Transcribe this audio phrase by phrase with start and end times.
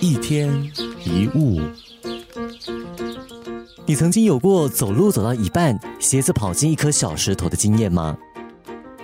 [0.00, 0.50] 一天
[1.04, 1.60] 一物，
[3.84, 8.16] 你曾经有过走路走到一半，鞋子跑进一颗小石头的经验吗？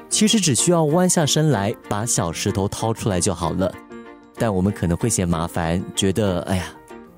[0.08, 3.72] 其实只需要弯下身来，把小石头掏出来就好了。
[4.36, 6.64] 但我们可能会嫌麻烦，觉得哎呀，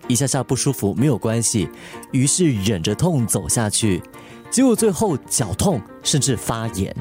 [0.08, 1.68] 一下下不舒服没有关系，
[2.12, 4.02] 于是忍着痛走下去，
[4.50, 6.94] 结果最后脚痛甚至发炎。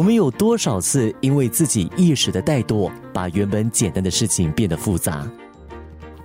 [0.00, 5.30] 我们有多少次因为自己一时的怠惰，把原本简单的事情变得复杂？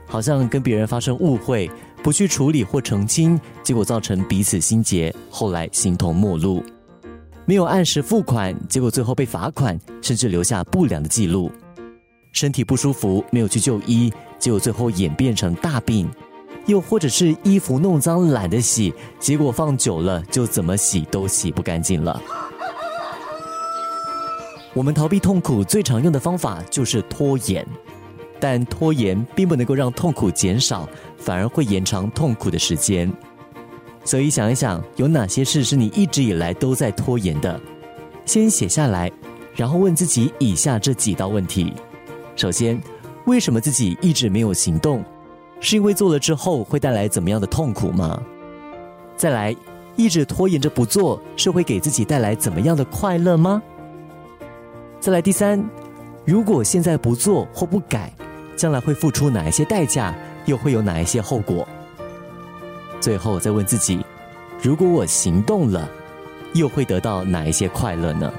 [0.07, 1.69] 好像跟别人发生误会，
[2.01, 6.63] 不去处理或澄清，结果造成彼此心结，后来形同陌路；
[7.43, 11.51] 没有按时付款，结果最后被罚款，甚至留下不良的记录；
[12.31, 16.07] 身体不舒服，没有去就医，结果最后演变成大病；
[16.65, 22.21] 又或者是衣服弄脏懒得洗，结果放久了就怎么洗都洗不干净了。
[24.75, 27.65] 我们逃避痛苦最常用的方法就是拖延，
[28.41, 33.09] 但拖延并不能够让痛苦减少，反而会延长痛苦的时间。
[34.03, 37.57] 所以想一想，有哪些事是你一直以来都在拖延的？
[38.25, 39.09] 先写下来，
[39.55, 41.71] 然后问自己以下这几道问题：
[42.35, 42.77] 首先，
[43.27, 45.01] 为什么自己一直没有行动？
[45.61, 48.21] 是因为做了之后会带来怎么样的痛苦吗？
[49.15, 49.55] 再来，
[49.95, 53.63] 一直拖延着不做，是会给自己带来怎么样的快乐吗？
[55.05, 55.63] 再来第三，
[56.25, 58.11] 如果现在不做或不改，
[58.57, 61.67] 将来会付出哪一些代价，又会有哪一些后果？
[62.99, 64.03] 最后再问自己，
[64.59, 65.87] 如果我行动了，
[66.55, 68.33] 又会得到哪一些快乐呢？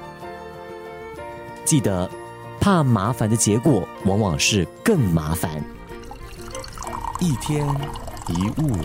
[1.64, 2.10] 记得，
[2.58, 5.62] 怕麻烦的结果往往是更麻烦。
[7.20, 7.64] 一天
[8.26, 8.76] 一物。